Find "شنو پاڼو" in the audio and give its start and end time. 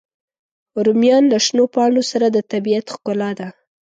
1.45-2.03